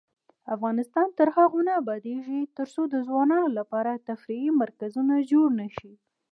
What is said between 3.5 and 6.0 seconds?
لپاره تفریحي مرکزونه جوړ نشي.